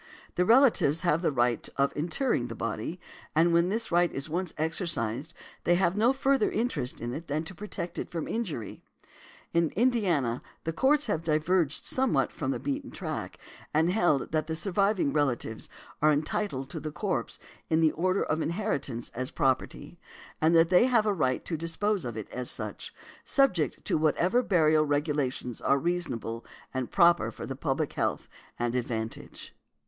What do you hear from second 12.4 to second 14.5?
the beaten track, and held that